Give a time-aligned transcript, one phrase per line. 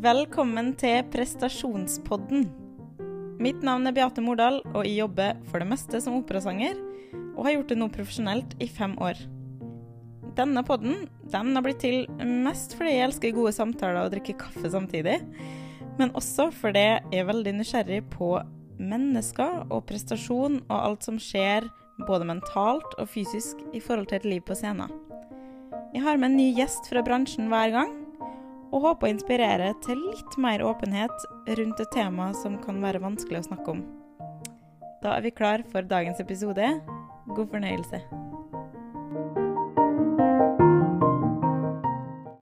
[0.00, 2.46] Velkommen til prestasjonspodden.
[3.36, 6.78] Mitt navn er Beate Mordal, og jeg jobber for det meste som operasanger,
[7.34, 9.20] og har gjort det nå profesjonelt i fem år.
[10.38, 14.72] Denne podden den har blitt til mest fordi jeg elsker gode samtaler og drikker kaffe
[14.72, 15.18] samtidig,
[16.00, 18.32] men også fordi jeg er veldig nysgjerrig på
[18.80, 21.68] mennesker og prestasjon og alt som skjer
[22.08, 24.88] både mentalt og fysisk i forhold til et liv på scenen.
[25.92, 27.99] Jeg har med en ny gjest fra bransjen hver gang,
[28.70, 31.26] og håper å inspirere til litt mer åpenhet
[31.58, 33.84] rundt et tema som kan være vanskelig å snakke om.
[35.00, 36.74] Da er vi klar for dagens episode.
[37.30, 38.02] God fornøyelse.